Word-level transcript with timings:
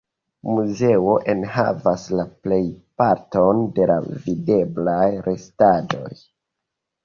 Muzeo 0.51 1.11
enhavas 1.33 2.07
la 2.21 2.25
plejparton 2.47 3.63
de 3.77 3.89
la 3.95 4.01
videblaj 4.27 5.07
restaĵoj. 5.31 6.13